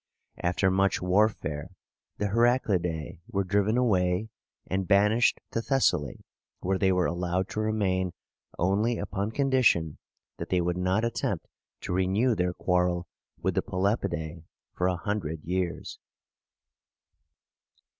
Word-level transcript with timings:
After 0.43 0.71
much 0.71 0.99
warfare, 0.99 1.69
the 2.17 2.29
Heraclidæ 2.29 3.19
were 3.27 3.43
driven 3.43 3.77
away, 3.77 4.29
and 4.65 4.87
banished 4.87 5.39
to 5.51 5.61
Thessaly, 5.61 6.25
where 6.61 6.79
they 6.79 6.91
were 6.91 7.05
allowed 7.05 7.47
to 7.49 7.61
remain 7.61 8.11
only 8.57 8.97
upon 8.97 9.29
condition 9.29 9.99
that 10.37 10.49
they 10.49 10.59
would 10.59 10.75
not 10.75 11.05
attempt 11.05 11.45
to 11.81 11.93
renew 11.93 12.33
their 12.33 12.55
quarrel 12.55 13.05
with 13.43 13.53
the 13.53 13.61
Pelopidæ 13.61 14.43
for 14.73 14.87
a 14.87 14.97
hundred 14.97 15.43
years. 15.43 15.99